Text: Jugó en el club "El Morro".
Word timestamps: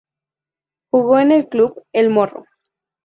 Jugó 0.91 1.19
en 1.19 1.31
el 1.31 1.47
club 1.47 1.83
"El 1.93 2.09
Morro". 2.09 2.45